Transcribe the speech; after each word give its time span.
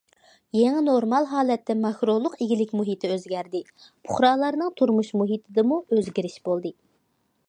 يېڭى 0.59 0.79
نورمال 0.85 1.27
ھالەتتە 1.33 1.75
ماكرولۇق 1.81 2.39
ئىگىلىك 2.45 2.73
مۇھىتى 2.79 3.11
ئۆزگەردى، 3.17 3.61
پۇقرالارنىڭ 3.85 4.73
تۇرمۇش 4.81 5.13
مۇھىتىدىمۇ 5.21 5.79
ئۆزگىرىش 5.97 6.43
بولدى. 6.49 6.77